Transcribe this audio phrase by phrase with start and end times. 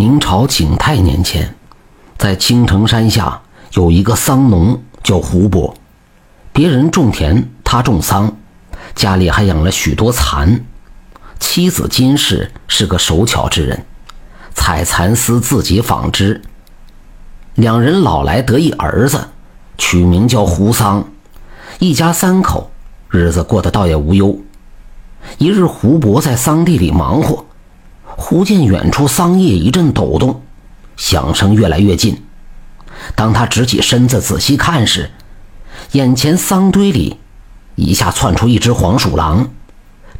[0.00, 1.54] 明朝景泰年间，
[2.16, 3.42] 在青城山下
[3.74, 5.74] 有一个桑农叫胡伯，
[6.54, 8.34] 别人种田，他种桑，
[8.94, 10.64] 家里还养了许多蚕。
[11.38, 13.84] 妻子金氏是个手巧之人，
[14.54, 16.40] 采蚕丝自己纺织。
[17.56, 19.28] 两人老来得一儿子，
[19.76, 21.06] 取名叫胡桑，
[21.78, 22.70] 一家三口
[23.10, 24.40] 日子过得倒也无忧。
[25.36, 27.44] 一日，胡伯在桑地里忙活。
[28.20, 30.42] 忽见远处桑叶一阵抖动，
[30.94, 32.22] 响声越来越近。
[33.16, 35.10] 当他直起身子仔细看时，
[35.92, 37.16] 眼前桑堆里
[37.76, 39.48] 一下窜出一只黄鼠狼，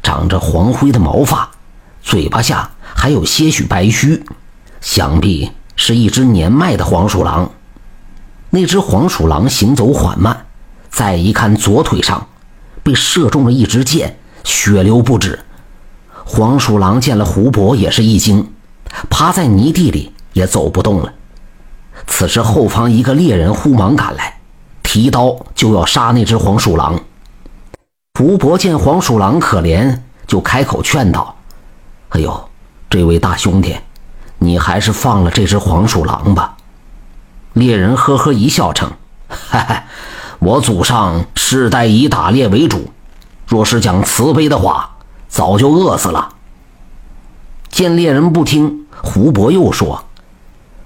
[0.01, 1.51] 长着黄灰的毛发，
[2.01, 4.25] 嘴巴下还有些许白须，
[4.81, 7.51] 想必是一只年迈的黄鼠狼。
[8.49, 10.47] 那只黄鼠狼行走缓慢，
[10.89, 12.27] 再一看左腿上
[12.81, 15.39] 被射中了一支箭，血流不止。
[16.25, 18.51] 黄鼠狼见了胡伯也是一惊，
[19.09, 21.13] 趴在泥地里也走不动了。
[22.07, 24.39] 此时后方一个猎人忽忙赶来，
[24.81, 26.99] 提刀就要杀那只黄鼠狼。
[28.17, 31.35] 胡伯见黄鼠狼可怜，就开口劝道
[32.09, 32.49] ：“哎呦，
[32.89, 33.75] 这位大兄弟，
[34.37, 36.55] 你还是放了这只黄鼠狼吧。”
[37.53, 38.91] 猎人呵呵一笑，称
[39.27, 39.83] ：“哈哈，
[40.39, 42.91] 我祖上世代以打猎为主，
[43.47, 44.87] 若是讲慈悲的话。”
[45.31, 46.33] 早就饿死了。
[47.69, 50.03] 见猎人不听，胡伯又说：“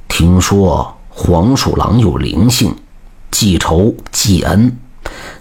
[0.07, 2.75] 听说黄鼠狼有灵性，
[3.31, 4.77] 记仇记恩，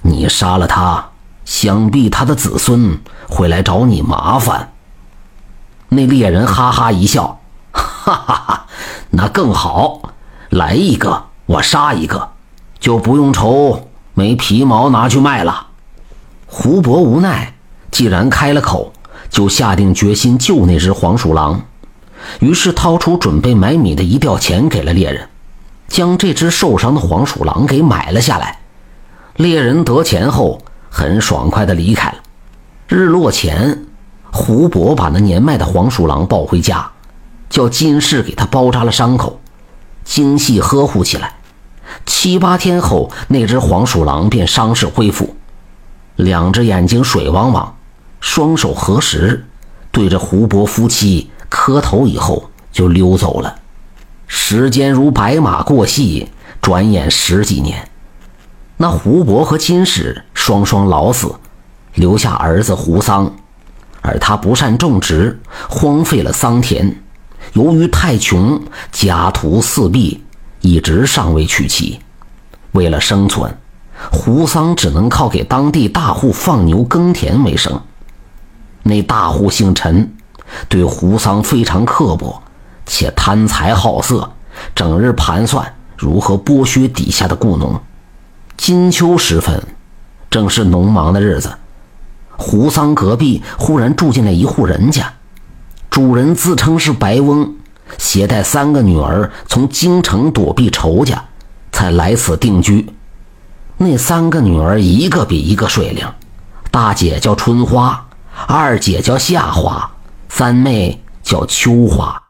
[0.01, 1.11] 你杀了他，
[1.45, 4.73] 想必他的子孙会来找你麻烦。”
[5.91, 7.41] 那猎人哈哈一笑
[7.73, 8.67] ：“哈哈哈，
[9.11, 10.01] 那更好，
[10.49, 12.31] 来一个我杀一个，
[12.81, 15.67] 就不用愁没皮毛拿去卖了。”
[16.49, 17.51] 胡伯无奈。
[17.91, 18.93] 既然开了口，
[19.35, 21.61] 就下定决心救那只黄鼠狼。
[22.39, 25.29] 于是掏出准备买米的一吊钱给了猎人，
[25.89, 28.61] 将这只受伤的黄鼠狼给买了下来。
[29.35, 32.19] 猎人得钱后，很爽快地离开了。
[32.87, 33.87] 日落前，
[34.31, 36.89] 胡伯把那年迈的黄鼠狼抱回家，
[37.51, 39.41] 叫金氏给他包扎了伤口，
[40.05, 41.35] 精细呵护起来。
[42.07, 45.35] 七八天后，那只黄鼠狼便伤势恢复，
[46.15, 47.74] 两只眼睛水汪汪。
[48.27, 49.45] 双手合十，
[49.93, 53.55] 对着胡伯夫妻磕头以后就溜走了。
[54.27, 56.31] 时间如白马过隙，
[56.63, 57.87] 转眼十几年，
[58.79, 61.35] 那胡伯和金氏双双老死，
[61.97, 63.31] 留下儿子胡桑。
[64.01, 67.03] 而他不善种植，荒废了桑田。
[67.53, 68.59] 由于太穷，
[68.91, 70.25] 家徒四壁，
[70.63, 72.01] 一直尚未娶妻。
[72.73, 73.55] 为了生存，
[74.11, 77.81] 胡桑只能靠给当地大户放牛耕田为生。
[78.85, 80.15] 那大户姓陈，
[80.69, 82.43] 对胡桑非常刻薄，
[82.85, 84.31] 且贪财好色，
[84.75, 87.81] 整日盘算如何剥削底下的雇农。
[88.59, 89.61] 金秋时分，
[90.31, 91.51] 正是农忙的日子，
[92.37, 95.15] 胡桑隔壁忽然住进来一户人家，
[95.89, 97.55] 主人自称是白翁，
[97.97, 101.25] 携带三个女儿从京城躲避仇家，
[101.73, 102.87] 才来此定居。
[103.79, 106.07] 那三个女儿一个比一个水灵，
[106.71, 108.07] 大姐叫春花。
[108.47, 109.93] 二姐叫夏花，
[110.29, 112.21] 三妹叫秋花。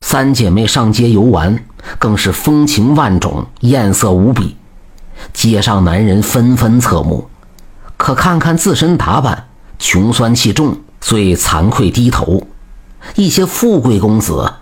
[0.00, 1.64] 三姐妹上街游玩，
[1.98, 4.56] 更是风情万种，艳色无比。
[5.32, 7.28] 街上男人纷纷侧目，
[7.96, 9.48] 可看看自身打扮，
[9.78, 12.46] 穷酸气重，最惭愧低头。
[13.16, 14.52] 一些富贵公子，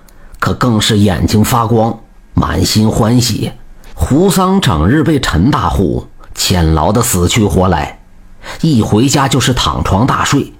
[0.40, 2.00] 可更是眼睛发光，
[2.32, 3.52] 满心欢喜。
[3.94, 7.95] 胡桑整日被陈大户牵劳的死去活来。
[8.60, 10.52] 一回家就是躺床大睡，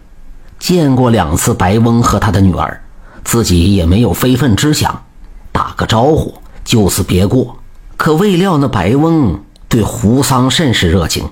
[0.59, 2.83] 见过两次白翁和他的女儿，
[3.25, 5.05] 自己也没有非分之想，
[5.53, 7.57] 打个招呼就此别过。
[7.97, 11.29] 可未料那白翁对胡桑甚是热情，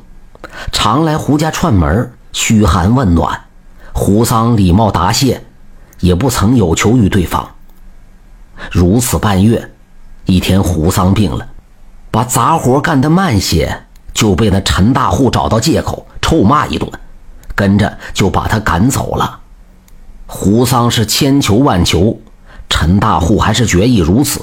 [0.73, 3.41] 常来胡家串门，嘘寒问暖。
[3.93, 5.45] 胡桑礼貌答谢，
[6.01, 7.49] 也不曾有求于对方。
[8.71, 9.71] 如此半月，
[10.25, 11.47] 一天胡桑病了，
[12.11, 16.07] 把杂活干得慢些，就被那陈大户找到借口。
[16.25, 16.91] 臭骂一顿，
[17.55, 19.41] 跟着就把他赶走了。
[20.27, 22.19] 胡桑是千求万求，
[22.71, 24.41] 陈大户还是决意如此，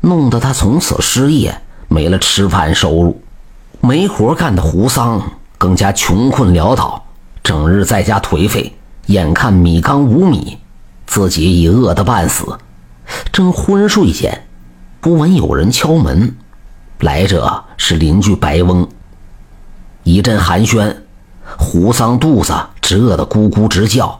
[0.00, 3.20] 弄得他从此失业，没了吃饭收入，
[3.82, 5.22] 没活干的胡桑
[5.58, 7.04] 更加穷困潦倒，
[7.42, 8.72] 整日在家颓废，
[9.08, 10.56] 眼看米缸无米，
[11.06, 12.58] 自己已饿得半死。
[13.30, 14.46] 正昏睡间，
[15.02, 16.34] 不闻有人敲门，
[17.00, 18.88] 来者是邻居白翁。
[20.08, 20.96] 一阵寒暄，
[21.58, 24.18] 胡桑肚子直饿得咕咕直叫。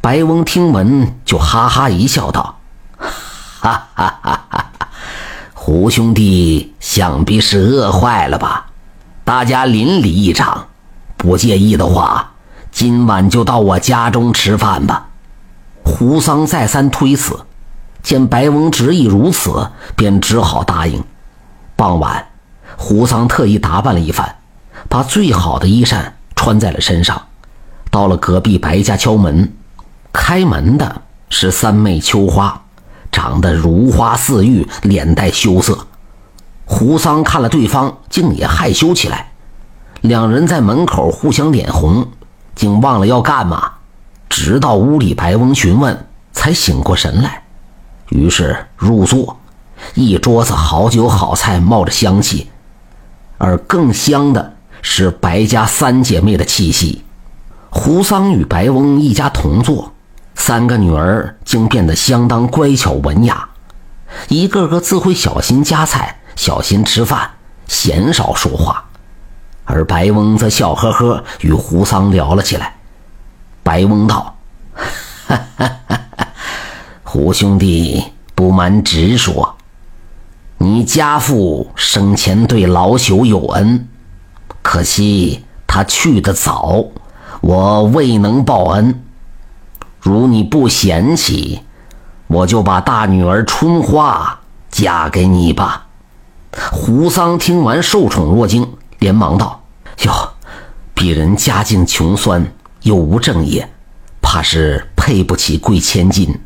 [0.00, 2.58] 白翁听闻就哈哈一笑，道
[2.96, 4.70] ：“哈哈哈哈！
[5.52, 8.64] 胡兄弟想必是饿坏了吧？
[9.24, 10.68] 大家邻里一场，
[11.18, 12.30] 不介意的话，
[12.72, 15.08] 今晚就到我家中吃饭吧。
[15.84, 17.38] 胡桑再三推辞，
[18.02, 21.04] 见白翁执意如此，便只好答应。
[21.76, 22.26] 傍晚，
[22.78, 24.36] 胡桑特意打扮了一番，
[24.88, 27.20] 把最好的衣衫穿在了身上，
[27.90, 29.52] 到了隔壁白家敲门。
[30.12, 32.62] 开门的是三妹秋花。
[33.12, 35.86] 长得如花似玉，脸带羞涩。
[36.66, 39.32] 胡桑看了对方，竟也害羞起来。
[40.02, 42.08] 两人在门口互相脸红，
[42.54, 43.72] 竟忘了要干嘛。
[44.28, 47.44] 直到屋里白翁询问，才醒过神来。
[48.10, 49.38] 于是入座，
[49.94, 52.50] 一桌子好酒好菜冒着香气，
[53.38, 54.55] 而更香的
[54.88, 57.02] 是白家三姐妹的气息。
[57.70, 59.92] 胡桑与白翁一家同坐。
[60.36, 63.48] 三个女儿竟变得相当乖巧文雅，
[64.28, 67.28] 一个个自会小心夹菜、小心吃饭，
[67.66, 68.84] 鲜少说话。
[69.64, 72.76] 而白翁则笑呵呵与胡桑聊了起来。
[73.64, 74.36] 白翁道
[75.26, 76.28] ：“哈哈哈哈
[77.02, 78.04] 胡兄弟，
[78.36, 79.56] 不瞒直说，
[80.58, 83.88] 你家父生前对老朽有恩，
[84.66, 86.86] 可惜他去得早，
[87.40, 89.00] 我未能报恩。”
[90.02, 91.60] 如你不嫌弃，
[92.26, 95.86] 我就把大女儿春花嫁给你吧。
[96.72, 98.68] 胡桑听完，受宠若惊，
[98.98, 99.62] 连忙道
[100.02, 100.32] ：“哟，
[100.96, 102.44] 鄙人家境穷酸，
[102.82, 103.70] 又无正业，
[104.20, 106.40] 怕是配不起贵千金。”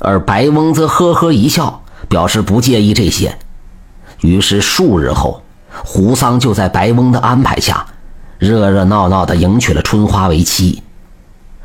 [0.00, 3.36] 而白翁则呵呵一笑，表示不介意这些。
[4.22, 5.42] 于是数日后，
[5.84, 7.86] 胡桑就在白翁的安排下，
[8.38, 10.82] 热热闹闹地迎娶了春花为妻。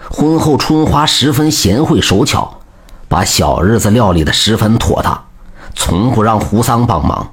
[0.10, 2.60] 婚后，春花十分贤惠手巧，
[3.08, 5.26] 把小日子料理得十分妥当，
[5.76, 7.32] 从不让胡桑帮忙。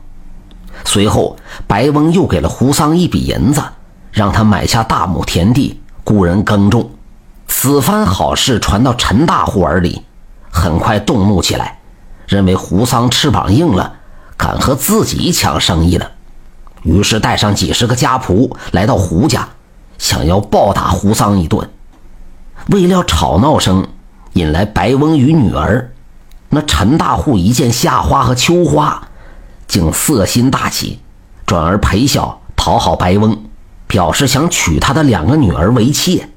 [0.85, 1.37] 随后，
[1.67, 3.62] 白翁又给了胡桑一笔银子，
[4.12, 6.91] 让他买下大亩田地，雇人耕种。
[7.47, 10.03] 此番好事传到陈大户耳里，
[10.50, 11.81] 很快动怒起来，
[12.27, 13.94] 认为胡桑翅膀硬了，
[14.37, 16.12] 敢和自己抢生意了，
[16.82, 19.49] 于是带上几十个家仆来到胡家，
[19.99, 21.69] 想要暴打胡桑一顿。
[22.69, 23.88] 未料吵闹声
[24.35, 25.93] 引来白翁与女儿，
[26.50, 29.09] 那陈大户一见夏花和秋花，
[29.67, 31.00] 竟色心大起，
[31.47, 33.44] 转而陪笑讨好白翁，
[33.87, 36.29] 表示想娶他的两个女儿为妾。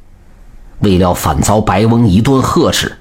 [0.79, 2.97] 未料反遭白翁一顿呵斥，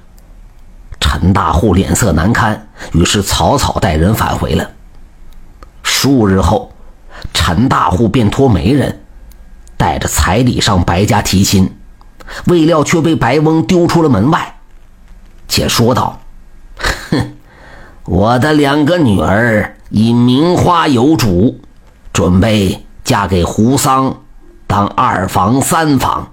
[1.00, 4.71] 陈大户脸色难堪，于是草草带人返回了。
[5.83, 6.71] 数日后，
[7.32, 9.00] 陈大户便托媒人
[9.76, 11.76] 带着彩礼上白家提亲。
[12.46, 14.56] 未料却被白翁丢出了门外，
[15.48, 16.20] 且说道
[17.10, 17.32] ：“哼，
[18.04, 21.60] 我的两个女儿已名花有主，
[22.12, 24.20] 准备嫁给胡桑
[24.66, 26.32] 当二房三房。”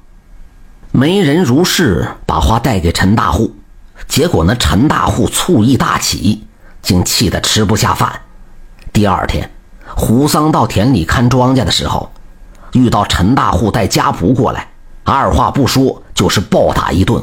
[0.94, 3.56] 媒人如是把话带给陈大户，
[4.08, 6.46] 结果呢陈大户醋意大起，
[6.82, 8.22] 竟气得吃不下饭。
[8.94, 9.52] 第二天，
[10.00, 12.10] 胡桑到田里看庄稼的时候，
[12.72, 14.70] 遇到陈大户带家仆过来。
[15.04, 17.22] 二话不说，就是暴打一顿，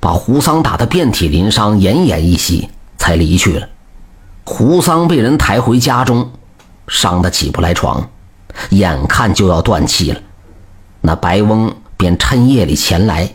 [0.00, 3.68] 把胡桑打得遍体鳞伤、奄奄一息，才离去了。
[4.44, 6.30] 胡桑被人抬回家中，
[6.88, 8.08] 伤得起不来床，
[8.70, 10.20] 眼看就要断气了。
[11.02, 13.30] 那白翁便趁夜里前来，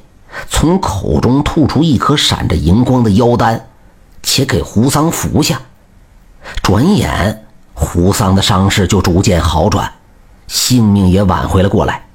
[0.50, 3.67] 从口中吐出一颗闪着荧光的妖丹，
[4.23, 5.61] 且给胡桑服下。
[6.63, 7.45] 转眼，
[7.81, 9.91] 胡桑的伤势就逐渐好转，
[10.47, 12.05] 性命也挽回了过来。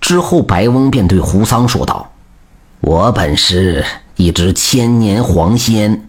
[0.00, 2.12] 之后，白翁便对胡桑说道
[2.80, 3.84] ：“我本是
[4.14, 6.08] 一只千年黄仙，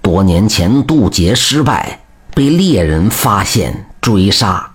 [0.00, 2.00] 多年前渡劫失败，
[2.32, 4.70] 被猎人发现追杀，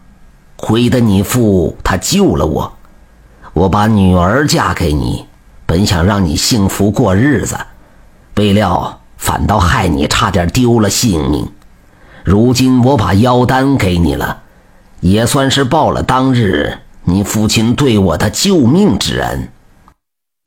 [0.58, 2.78] 亏得你父他救了我，
[3.54, 5.26] 我把女儿嫁给你，
[5.66, 7.58] 本想让你幸福过日子，
[8.36, 11.50] 未料反倒害你差点丢了性命。
[12.26, 14.42] 如今我把妖丹给你了，
[15.00, 19.50] 也算是报了当日。”你父亲对我的救命之恩，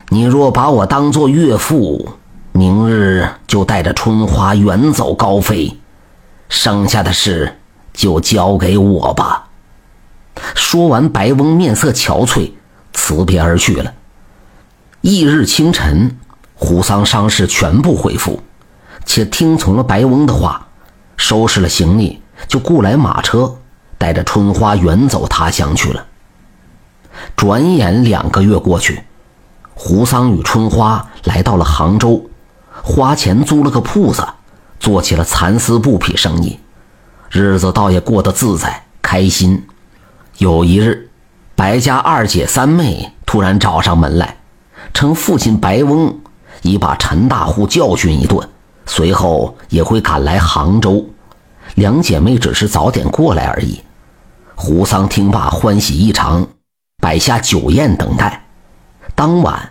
[0.09, 2.09] 你若把我当做岳父，
[2.51, 5.79] 明日就带着春花远走高飞，
[6.49, 7.61] 剩下的事
[7.93, 9.51] 就交给我吧。
[10.57, 12.51] 说完，白翁面色憔悴，
[12.93, 13.95] 辞别而去了。
[15.03, 16.19] 翌日清晨，
[16.57, 18.43] 胡桑伤势全部恢复，
[19.05, 20.67] 且听从了白翁的话，
[21.19, 23.57] 收拾了行李，就雇来马车，
[23.99, 26.07] 带着春花远走他乡去了。
[27.37, 29.03] 转眼两个月过去，
[29.75, 32.31] 胡桑与春花来到了杭州，
[32.83, 34.27] 花钱租了个铺子，
[34.79, 36.59] 做起了蚕丝布匹生意，
[37.31, 39.67] 日子倒也过得自在开心。
[40.39, 41.11] 有一日，
[41.57, 44.37] 白家二姐三妹突然找上门来，
[44.95, 46.21] 称父亲白翁
[46.63, 48.49] 已把陈大户教训一顿，
[48.89, 51.07] 随后也会赶来杭州。
[51.77, 53.81] 两姐妹只是早点过来而已。
[54.57, 56.45] 胡桑听罢欢喜异常，
[57.01, 58.45] 摆下酒宴等待。
[59.15, 59.71] 当晚，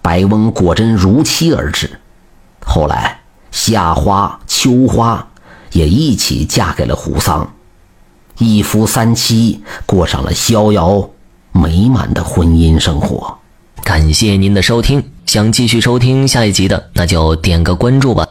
[0.00, 1.90] 白翁果真如期而至。
[2.64, 5.28] 后来，夏花、秋花
[5.72, 7.52] 也一起嫁给了胡桑，
[8.38, 11.10] 一夫三妻，过上了逍遥
[11.50, 13.36] 美满的婚姻生活。
[13.82, 18.26] 感谢您的收听，想继续收听下一集的，那就点个关注吧。